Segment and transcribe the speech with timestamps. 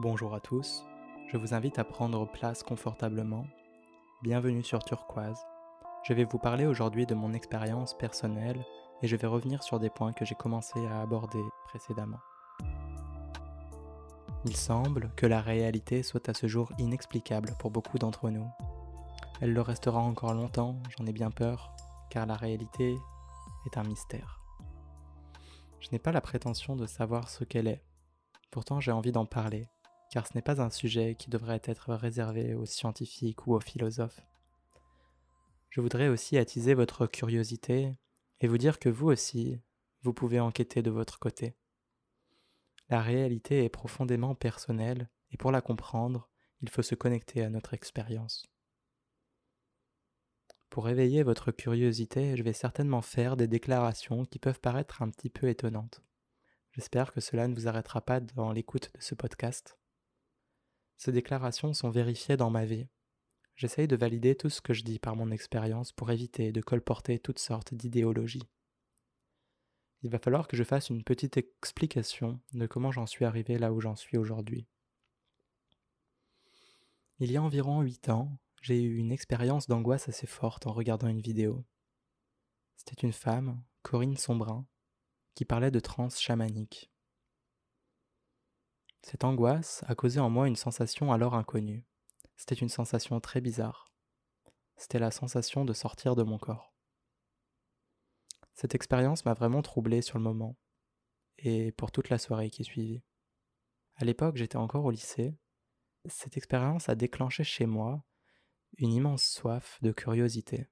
[0.00, 0.84] Bonjour à tous,
[1.26, 3.48] je vous invite à prendre place confortablement.
[4.22, 5.44] Bienvenue sur Turquoise.
[6.04, 8.64] Je vais vous parler aujourd'hui de mon expérience personnelle
[9.02, 12.20] et je vais revenir sur des points que j'ai commencé à aborder précédemment.
[14.44, 18.46] Il semble que la réalité soit à ce jour inexplicable pour beaucoup d'entre nous.
[19.40, 21.74] Elle le restera encore longtemps, j'en ai bien peur,
[22.08, 22.96] car la réalité
[23.66, 24.40] est un mystère.
[25.80, 27.82] Je n'ai pas la prétention de savoir ce qu'elle est,
[28.52, 29.66] pourtant j'ai envie d'en parler,
[30.10, 34.20] car ce n'est pas un sujet qui devrait être réservé aux scientifiques ou aux philosophes.
[35.70, 37.94] Je voudrais aussi attiser votre curiosité
[38.40, 39.60] et vous dire que vous aussi,
[40.02, 41.56] vous pouvez enquêter de votre côté.
[42.88, 46.30] La réalité est profondément personnelle et pour la comprendre,
[46.62, 48.46] il faut se connecter à notre expérience.
[50.70, 55.30] Pour éveiller votre curiosité, je vais certainement faire des déclarations qui peuvent paraître un petit
[55.30, 56.02] peu étonnantes.
[56.72, 59.78] J'espère que cela ne vous arrêtera pas dans l'écoute de ce podcast.
[60.98, 62.88] Ces déclarations sont vérifiées dans ma vie.
[63.54, 67.20] J'essaye de valider tout ce que je dis par mon expérience pour éviter de colporter
[67.20, 68.48] toutes sortes d'idéologies.
[70.02, 73.72] Il va falloir que je fasse une petite explication de comment j'en suis arrivé là
[73.72, 74.66] où j'en suis aujourd'hui.
[77.20, 81.08] Il y a environ huit ans, j'ai eu une expérience d'angoisse assez forte en regardant
[81.08, 81.64] une vidéo.
[82.76, 84.66] C'était une femme, Corinne Sombrin,
[85.34, 86.90] qui parlait de transe chamanique.
[89.10, 91.86] Cette angoisse a causé en moi une sensation alors inconnue.
[92.36, 93.90] C'était une sensation très bizarre.
[94.76, 96.74] C'était la sensation de sortir de mon corps.
[98.52, 100.58] Cette expérience m'a vraiment troublé sur le moment,
[101.38, 103.02] et pour toute la soirée qui suivit.
[103.94, 105.38] À l'époque, j'étais encore au lycée.
[106.04, 108.04] Cette expérience a déclenché chez moi
[108.76, 110.68] une immense soif de curiosité.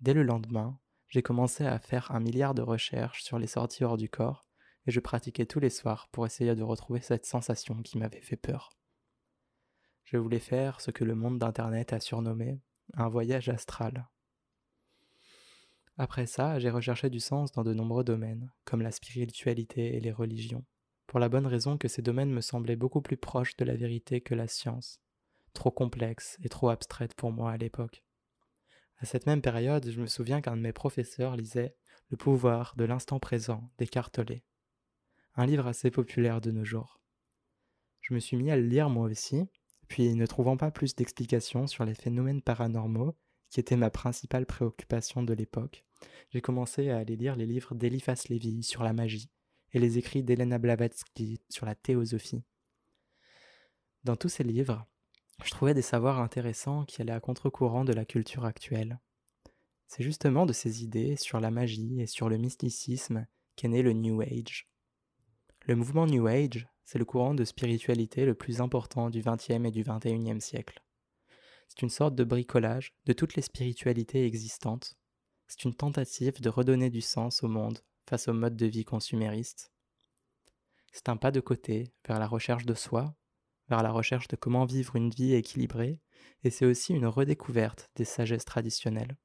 [0.00, 3.96] Dès le lendemain, j'ai commencé à faire un milliard de recherches sur les sorties hors
[3.96, 4.46] du corps
[4.86, 8.36] et je pratiquais tous les soirs pour essayer de retrouver cette sensation qui m'avait fait
[8.36, 8.70] peur.
[10.04, 12.60] Je voulais faire ce que le monde d'Internet a surnommé
[12.94, 14.08] un voyage astral.
[15.98, 20.12] Après ça, j'ai recherché du sens dans de nombreux domaines, comme la spiritualité et les
[20.12, 20.64] religions,
[21.06, 24.20] pour la bonne raison que ces domaines me semblaient beaucoup plus proches de la vérité
[24.20, 25.00] que la science,
[25.54, 28.04] trop complexe et trop abstraite pour moi à l'époque.
[28.98, 31.74] À cette même période, je me souviens qu'un de mes professeurs lisait
[32.10, 34.44] Le pouvoir de l'instant présent d'Écartelé
[35.36, 37.00] un livre assez populaire de nos jours.
[38.00, 39.44] Je me suis mis à le lire moi aussi,
[39.88, 43.16] puis ne trouvant pas plus d'explications sur les phénomènes paranormaux,
[43.50, 45.86] qui étaient ma principale préoccupation de l'époque,
[46.30, 49.30] j'ai commencé à aller lire les livres d'Eliphas Lévy sur la magie
[49.72, 52.42] et les écrits d'Elena Blavatsky sur la théosophie.
[54.04, 54.86] Dans tous ces livres,
[55.44, 59.00] je trouvais des savoirs intéressants qui allaient à contre-courant de la culture actuelle.
[59.86, 63.92] C'est justement de ces idées sur la magie et sur le mysticisme qu'est né le
[63.92, 64.68] New Age.
[65.68, 69.70] Le mouvement New Age, c'est le courant de spiritualité le plus important du XXe et
[69.72, 70.80] du XXIe siècle.
[71.66, 74.94] C'est une sorte de bricolage de toutes les spiritualités existantes.
[75.48, 79.72] C'est une tentative de redonner du sens au monde face au mode de vie consumériste.
[80.92, 83.16] C'est un pas de côté vers la recherche de soi,
[83.68, 85.98] vers la recherche de comment vivre une vie équilibrée,
[86.44, 89.16] et c'est aussi une redécouverte des sagesses traditionnelles.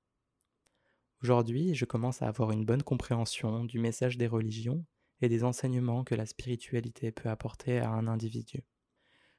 [1.21, 4.83] Aujourd'hui, je commence à avoir une bonne compréhension du message des religions
[5.21, 8.63] et des enseignements que la spiritualité peut apporter à un individu.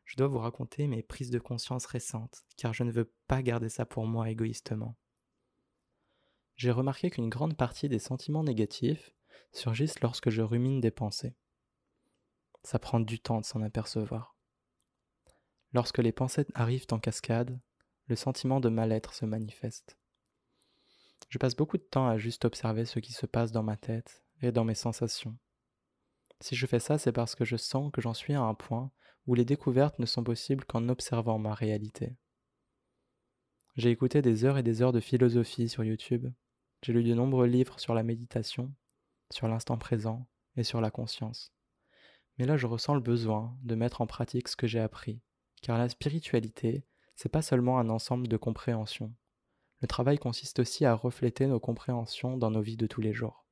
[0.04, 3.69] Je dois vous raconter mes prises de conscience récentes, car je ne veux pas garder
[3.69, 4.97] ça pour moi égoïstement.
[6.56, 9.15] J'ai remarqué qu'une grande partie des sentiments négatifs
[9.53, 11.34] surgissent lorsque je rumine des pensées.
[12.62, 14.37] Ça prend du temps de s'en apercevoir.
[15.72, 17.59] Lorsque les pensées arrivent en cascade,
[18.06, 19.98] le sentiment de mal-être se manifeste.
[21.28, 24.22] Je passe beaucoup de temps à juste observer ce qui se passe dans ma tête
[24.42, 25.37] et dans mes sensations.
[26.42, 28.91] Si je fais ça, c'est parce que je sens que j'en suis à un point
[29.28, 32.16] où les découvertes ne sont possibles qu'en observant ma réalité.
[33.76, 36.27] J'ai écouté des heures et des heures de philosophie sur YouTube.
[36.83, 38.74] J'ai lu de nombreux livres sur la méditation,
[39.30, 41.53] sur l'instant présent et sur la conscience.
[42.39, 45.21] Mais là, je ressens le besoin de mettre en pratique ce que j'ai appris,
[45.62, 46.84] car la spiritualité,
[47.15, 49.15] c'est pas seulement un ensemble de compréhensions.
[49.80, 53.47] Le travail consiste aussi à refléter nos compréhensions dans nos vies de tous les jours.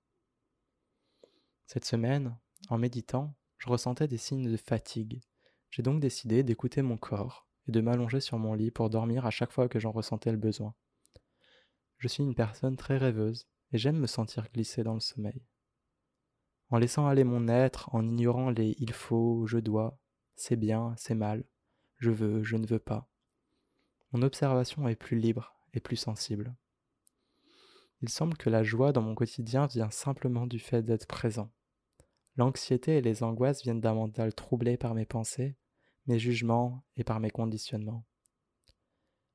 [1.67, 2.37] Cette semaine,
[2.69, 5.21] en méditant, je ressentais des signes de fatigue.
[5.71, 9.31] J'ai donc décidé d'écouter mon corps et de m'allonger sur mon lit pour dormir à
[9.31, 10.75] chaque fois que j'en ressentais le besoin.
[11.99, 15.45] Je suis une personne très rêveuse et j'aime me sentir glisser dans le sommeil.
[16.71, 19.99] En laissant aller mon être, en ignorant les il faut, je dois,
[20.37, 21.45] c'est bien, c'est mal,
[21.99, 23.09] je veux, je ne veux pas.
[24.13, 26.55] Mon observation est plus libre et plus sensible.
[28.03, 31.53] Il semble que la joie dans mon quotidien vient simplement du fait d'être présent.
[32.41, 35.59] L'anxiété et les angoisses viennent d'un mental troublé par mes pensées,
[36.07, 38.07] mes jugements et par mes conditionnements.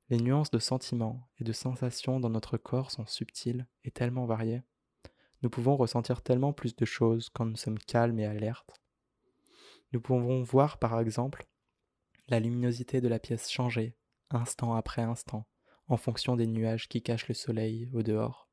[0.09, 4.63] Les nuances de sentiments et de sensations dans notre corps sont subtiles et tellement variées.
[5.43, 8.81] Nous pouvons ressentir tellement plus de choses quand nous sommes calmes et alertes.
[9.91, 11.45] Nous pouvons voir par exemple
[12.27, 13.95] la luminosité de la pièce changer
[14.31, 15.45] instant après instant
[15.89, 18.49] en fonction des nuages qui cachent le soleil au dehors.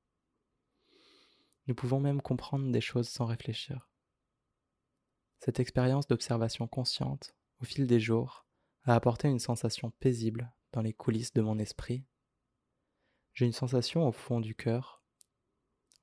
[1.68, 3.88] Nous pouvons même comprendre des choses sans réfléchir.
[5.44, 8.46] Cette expérience d'observation consciente, au fil des jours,
[8.84, 12.06] a apporté une sensation paisible dans les coulisses de mon esprit.
[13.34, 15.02] J'ai une sensation au fond du cœur,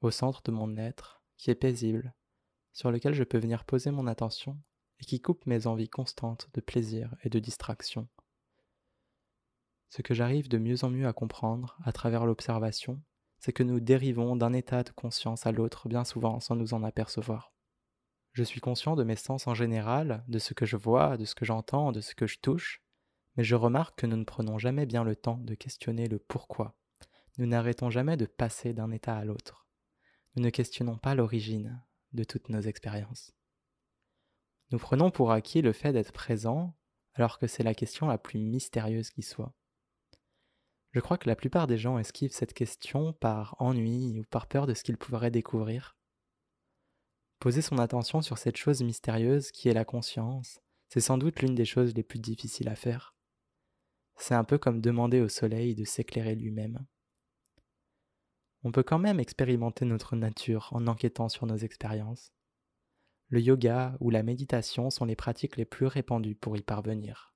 [0.01, 2.13] au centre de mon être, qui est paisible,
[2.74, 4.62] sur lequel je peux venir poser mon attention
[5.00, 8.09] et qui coupe mes envies constantes de plaisir et de distraction.
[9.88, 13.01] Ce que j'arrive de mieux en mieux à comprendre à travers l'observation,
[13.38, 16.83] c'est que nous dérivons d'un état de conscience à l'autre bien souvent sans nous en
[16.83, 17.53] apercevoir.
[18.39, 21.36] Je suis conscient de mes sens en général, de ce que je vois, de ce
[21.36, 22.81] que j'entends, de ce que je touche,
[23.36, 26.74] mais je remarque que nous ne prenons jamais bien le temps de questionner le pourquoi.
[27.38, 29.68] Nous n'arrêtons jamais de passer d'un état à l'autre.
[30.36, 31.83] Nous ne questionnons pas l'origine
[32.13, 33.33] de toutes nos expériences.
[34.71, 36.77] Nous prenons pour acquis le fait d'être présent
[37.15, 39.53] alors que c'est la question la plus mystérieuse qui soit.
[40.91, 44.65] Je crois que la plupart des gens esquivent cette question par ennui ou par peur
[44.65, 45.99] de ce qu'ils pourraient découvrir.
[47.39, 50.59] Poser son attention sur cette chose mystérieuse qui est la conscience,
[50.89, 53.15] c'est sans doute l'une des choses les plus difficiles à faire.
[54.18, 56.86] C'est un peu comme demander au soleil de s'éclairer lui-même.
[58.63, 62.33] On peut quand même expérimenter notre nature en enquêtant sur nos expériences.
[63.30, 67.33] Le yoga ou la méditation sont les pratiques les plus répandues pour y parvenir.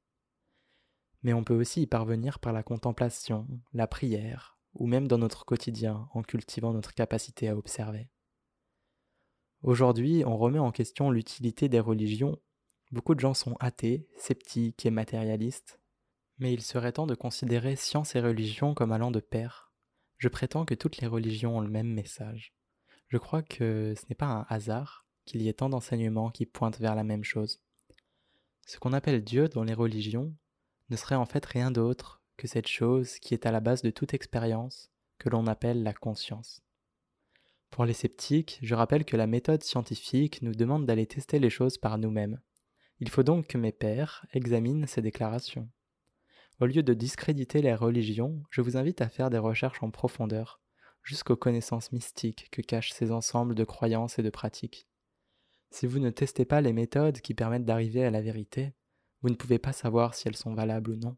[1.21, 5.45] Mais on peut aussi y parvenir par la contemplation, la prière, ou même dans notre
[5.45, 8.09] quotidien en cultivant notre capacité à observer.
[9.63, 12.37] Aujourd'hui, on remet en question l'utilité des religions.
[12.91, 15.79] Beaucoup de gens sont athées, sceptiques et matérialistes,
[16.37, 19.71] mais il serait temps de considérer science et religion comme allant de pair.
[20.17, 22.53] Je prétends que toutes les religions ont le même message.
[23.07, 26.79] Je crois que ce n'est pas un hasard qu'il y ait tant d'enseignements qui pointent
[26.79, 27.61] vers la même chose.
[28.67, 30.35] Ce qu'on appelle Dieu dans les religions
[30.89, 33.91] ne serait en fait rien d'autre que cette chose qui est à la base de
[33.91, 36.61] toute expérience que l'on appelle la conscience.
[37.73, 41.79] Pour les sceptiques, je rappelle que la méthode scientifique nous demande d'aller tester les choses
[41.79, 42.39] par nous-mêmes.
[42.99, 45.67] Il faut donc que mes pères examinent ces déclarations.
[46.61, 50.61] Au lieu de discréditer les religions, je vous invite à faire des recherches en profondeur,
[51.01, 54.87] jusqu'aux connaissances mystiques que cachent ces ensembles de croyances et de pratiques.
[55.71, 58.75] Si vous ne testez pas les méthodes qui permettent d'arriver à la vérité,
[59.23, 61.17] vous ne pouvez pas savoir si elles sont valables ou non.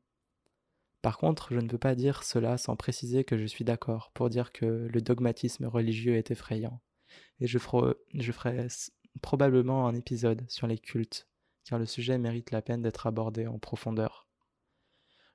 [1.06, 4.28] Par contre, je ne peux pas dire cela sans préciser que je suis d'accord pour
[4.28, 6.82] dire que le dogmatisme religieux est effrayant,
[7.40, 8.68] et je, ferai
[9.22, 11.30] probablement un épisode sur les cultes,
[11.64, 14.28] car le sujet mérite la peine d'être abordé en profondeur.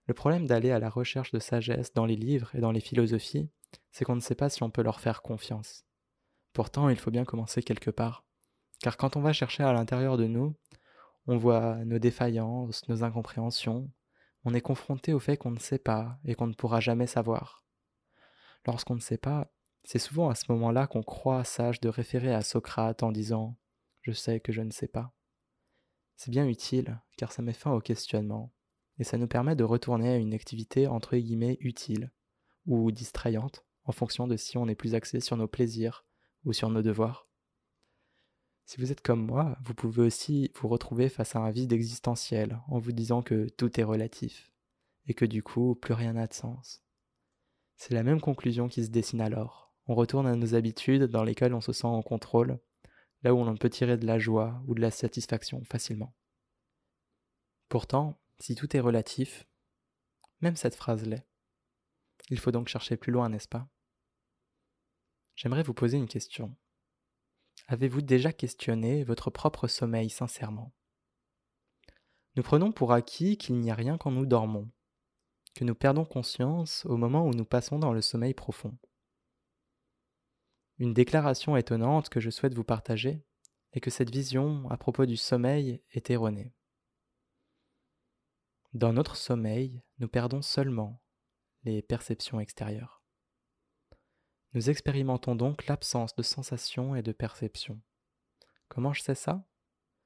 [0.07, 3.49] Le problème d'aller à la recherche de sagesse dans les livres et dans les philosophies,
[3.93, 5.85] c'est qu'on ne sait pas si on peut leur faire confiance.
[6.53, 8.25] Pourtant, il faut bien commencer quelque part.
[8.83, 10.53] Car quand on va chercher à l'intérieur de nous,
[11.29, 13.89] on voit nos défaillances, nos incompréhensions,
[14.45, 17.65] on est confronté au fait qu'on ne sait pas et qu'on ne pourra jamais savoir.
[18.67, 19.53] Lorsqu'on ne sait pas,
[19.85, 23.49] c'est souvent à ce moment-là qu'on croit sage de référer à Socrate en disant⁇
[24.03, 25.00] Je sais que je ne sais pas⁇
[26.17, 28.53] C'est bien utile, car ça met fin au questionnement,
[28.99, 32.12] et ça nous permet de retourner à une activité entre guillemets utile
[32.67, 36.05] ou distrayante en fonction de si on est plus axé sur nos plaisirs
[36.45, 37.30] ou sur nos devoirs.
[38.71, 42.61] Si vous êtes comme moi, vous pouvez aussi vous retrouver face à un vide existentiel
[42.69, 44.53] en vous disant que tout est relatif
[45.09, 46.81] et que du coup plus rien n'a de sens.
[47.75, 49.75] C'est la même conclusion qui se dessine alors.
[49.89, 52.61] On retourne à nos habitudes dans lesquelles on se sent en contrôle,
[53.25, 56.15] là où on peut tirer de la joie ou de la satisfaction facilement.
[57.69, 59.49] Pourtant, si tout est relatif,
[60.43, 61.27] même cette phrase l'est.
[62.29, 63.69] Il faut donc chercher plus loin, n'est-ce pas?
[65.35, 66.55] J'aimerais vous poser une question.
[67.69, 70.73] Avez-vous déjà questionné votre propre sommeil sincèrement?
[72.37, 74.71] Nous prenons pour acquis qu'il n'y a rien quand nous dormons,
[75.55, 78.76] que nous perdons conscience au moment où nous passons dans le sommeil profond.
[80.79, 83.23] Une déclaration étonnante que je souhaite vous partager
[83.73, 86.55] est que cette vision à propos du sommeil est erronée.
[88.73, 91.02] Dans notre sommeil, nous perdons seulement
[91.64, 93.00] les perceptions extérieures.
[94.52, 97.80] Nous expérimentons donc l'absence de sensations et de perceptions.
[98.69, 99.47] Comment je sais ça?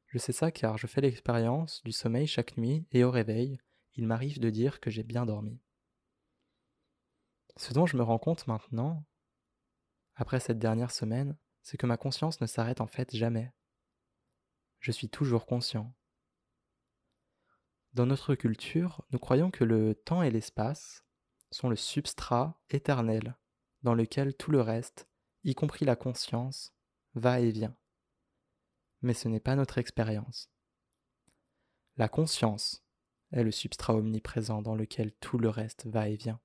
[0.06, 3.58] Je sais ça car je fais l'expérience du sommeil chaque nuit et au réveil,
[3.94, 5.60] il m'arrive de dire que j'ai bien dormi.
[7.56, 9.06] Ce dont je me rends compte maintenant,
[10.14, 13.50] après cette dernière semaine, c'est que ma conscience ne s'arrête en fait jamais.
[14.80, 15.94] Je suis toujours conscient,
[17.94, 21.04] Dans notre culture, nous croyons que le temps et l'espace
[21.52, 23.38] sont le substrat éternel
[23.84, 25.06] dans lequel tout le reste,
[25.44, 26.74] y compris la conscience,
[27.14, 27.76] va et vient.
[29.02, 30.50] Mais ce n'est pas notre expérience.
[31.96, 32.82] La conscience
[33.30, 36.40] est le substrat omniprésent dans lequel tout le reste va et vient.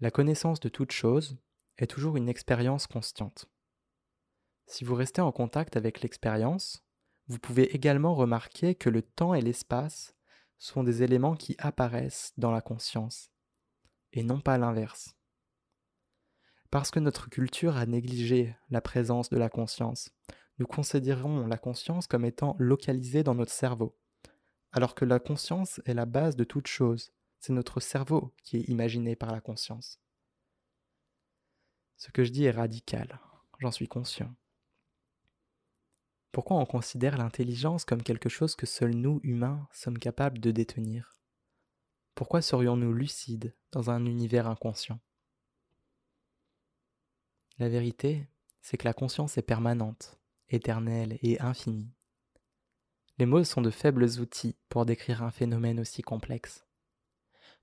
[0.00, 1.38] La connaissance de toute chose
[1.78, 3.48] est toujours une expérience constante.
[4.66, 6.84] Si vous restez en contact avec l'expérience,
[7.28, 10.16] vous pouvez également remarquer que le temps et l'espace
[10.58, 13.30] sont des éléments qui apparaissent dans la conscience,
[14.12, 15.14] et non pas l'inverse.
[16.72, 20.08] Parce que notre culture a négligé la présence de la conscience,
[20.58, 23.94] nous considérons la conscience comme étant localisée dans notre cerveau,
[24.72, 28.70] alors que la conscience est la base de toute chose, c'est notre cerveau qui est
[28.70, 30.00] imaginé par la conscience.
[31.98, 33.20] Ce que je dis est radical,
[33.58, 34.34] j'en suis conscient.
[36.30, 41.18] Pourquoi on considère l'intelligence comme quelque chose que seuls nous, humains, sommes capables de détenir?
[42.14, 45.00] Pourquoi serions-nous lucides dans un univers inconscient?
[47.62, 48.26] La vérité,
[48.60, 51.94] c'est que la conscience est permanente, éternelle et infinie.
[53.18, 56.66] Les mots sont de faibles outils pour décrire un phénomène aussi complexe.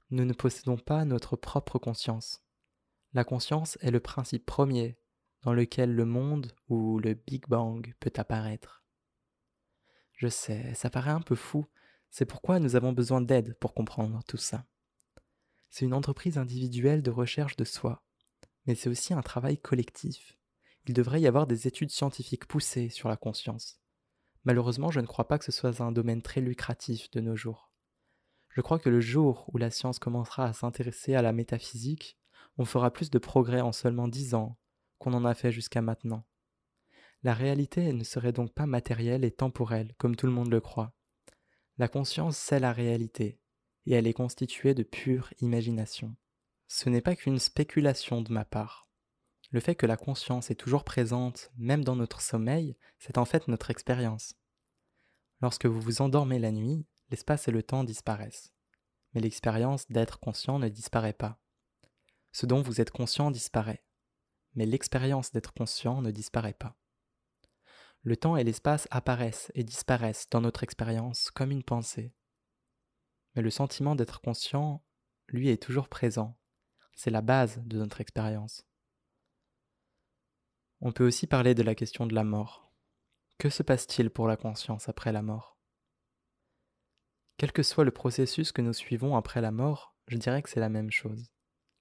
[0.09, 2.45] Nous ne possédons pas notre propre conscience.
[3.11, 4.97] La conscience est le principe premier
[5.41, 8.85] dans lequel le monde ou le Big Bang peut apparaître.
[10.13, 11.65] Je sais, ça paraît un peu fou,
[12.09, 14.65] c'est pourquoi nous avons besoin d'aide pour comprendre tout ça.
[15.67, 18.01] C'est une entreprise individuelle de recherche de soi,
[18.69, 20.37] mais c'est aussi un travail collectif.
[20.85, 23.81] Il devrait y avoir des études scientifiques poussées sur la conscience.
[24.43, 27.71] Malheureusement, je ne crois pas que ce soit un domaine très lucratif de nos jours.
[28.49, 32.15] Je crois que le jour où la science commencera à s'intéresser à la métaphysique,
[32.59, 34.59] on fera plus de progrès en seulement dix ans
[34.99, 36.23] qu'on en a fait jusqu'à maintenant.
[37.23, 40.93] La réalité ne serait donc pas matérielle et temporelle, comme tout le monde le croit.
[41.79, 43.39] La conscience, c'est la réalité,
[43.87, 46.15] et elle est constituée de pure imagination.
[46.69, 48.87] Ce n'est pas qu'une spéculation de ma part.
[49.51, 53.49] Le fait que la conscience est toujours présente, même dans notre sommeil, c'est en fait
[53.49, 54.35] notre expérience.
[55.41, 58.53] Lorsque vous vous endormez la nuit, l'espace et le temps disparaissent.
[59.13, 61.41] Mais l'expérience d'être conscient ne disparaît pas.
[62.31, 63.83] Ce dont vous êtes conscient disparaît
[64.55, 66.77] mais l'expérience d'être conscient ne disparaît pas.
[68.01, 72.13] Le temps et l'espace apparaissent et disparaissent dans notre expérience comme une pensée.
[73.35, 74.83] Mais le sentiment d'être conscient,
[75.27, 76.38] lui, est toujours présent.
[77.01, 78.67] C'est la base de notre expérience.
[80.81, 82.73] On peut aussi parler de la question de la mort.
[83.37, 85.57] Que se passe-t-il pour la conscience après la mort?
[87.37, 90.59] Quel que soit le processus que nous suivons après la mort, je dirais que c'est
[90.59, 91.31] la même chose.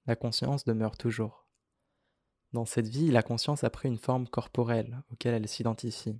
[0.05, 1.49] La conscience demeure toujours.
[2.53, 6.17] Dans cette vie, la conscience a pris une forme corporelle auquel elle s'identifie.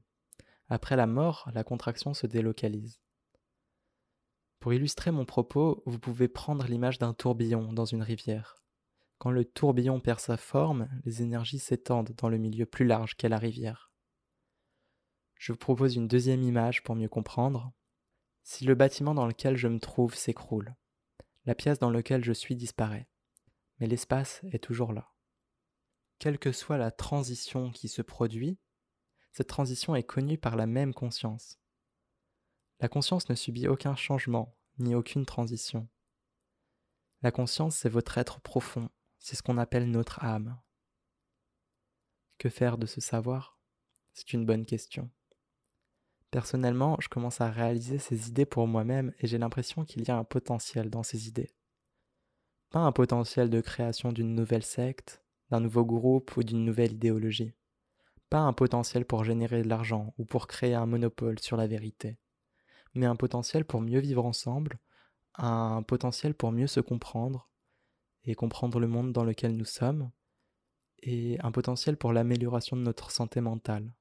[0.68, 3.00] Après la mort, la contraction se délocalise.
[4.60, 8.60] Pour illustrer mon propos, vous pouvez prendre l'image d'un tourbillon dans une rivière.
[9.20, 13.30] Quand le tourbillon perd sa forme, les énergies s'étendent dans le milieu plus large qu'est
[13.30, 13.92] la rivière.
[15.36, 17.72] Je vous propose une deuxième image pour mieux comprendre.
[18.44, 20.76] Si le bâtiment dans lequel je me trouve s'écroule,
[21.46, 23.08] la pièce dans laquelle je suis disparaît,
[23.80, 25.14] mais l'espace est toujours là
[26.20, 28.60] quelle que soit la transition qui se produit,
[29.32, 31.60] cette transition est connue par la même conscience.
[32.82, 35.88] La conscience ne subit aucun changement, ni aucune transition.
[37.22, 40.60] La conscience, c'est votre être profond, c'est ce qu'on appelle notre âme.
[42.38, 43.60] Que faire de ce savoir?
[44.14, 45.10] C'est une bonne question.
[46.32, 50.18] Personnellement, je commence à réaliser ces idées pour moi-même et j'ai l'impression qu'il y a
[50.18, 51.52] un potentiel dans ces idées.
[52.70, 57.54] Pas un potentiel de création d'une nouvelle secte, d'un nouveau groupe ou d'une nouvelle idéologie.
[58.30, 62.20] Pas un potentiel pour générer de l'argent ou pour créer un monopole sur la vérité,
[62.94, 64.80] mais un potentiel pour mieux vivre ensemble,
[65.34, 67.49] un potentiel pour mieux se comprendre
[68.26, 70.12] et comprendre le monde dans lequel nous sommes,
[71.02, 73.94] et un potentiel pour l'amélioration de notre santé mentale.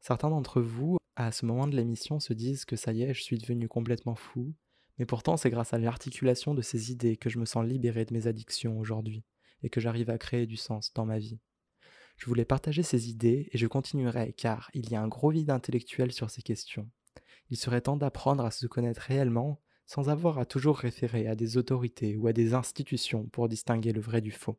[0.00, 3.22] Certains d'entre vous, à ce moment de l'émission, se disent que ça y est, je
[3.22, 4.54] suis devenu complètement fou,
[4.98, 8.12] mais pourtant c'est grâce à l'articulation de ces idées que je me sens libéré de
[8.12, 9.24] mes addictions aujourd'hui
[9.62, 11.38] et que j'arrive à créer du sens dans ma vie.
[12.16, 15.50] Je voulais partager ces idées et je continuerai car il y a un gros vide
[15.50, 16.90] intellectuel sur ces questions.
[17.48, 21.56] Il serait temps d'apprendre à se connaître réellement sans avoir à toujours référer à des
[21.56, 24.56] autorités ou à des institutions pour distinguer le vrai du faux.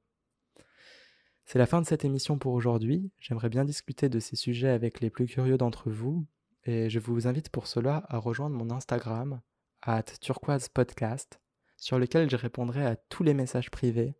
[1.45, 3.13] C'est la fin de cette émission pour aujourd'hui.
[3.21, 6.27] J'aimerais bien discuter de ces sujets avec les plus curieux d'entre vous
[6.65, 9.39] et je vous invite pour cela à rejoindre mon Instagram,
[9.81, 11.39] at turquoise podcast,
[11.77, 14.15] sur lequel je répondrai à tous les messages privés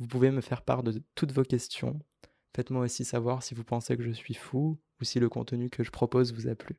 [0.00, 2.00] vous pouvez me faire part de toutes vos questions.
[2.56, 5.84] Faites-moi aussi savoir si vous pensez que je suis fou ou si le contenu que
[5.84, 6.76] je propose vous a plu.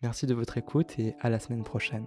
[0.00, 2.06] Merci de votre écoute et à la semaine prochaine.